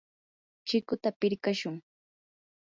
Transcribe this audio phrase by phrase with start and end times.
[0.67, 1.75] chikuta pirqashun.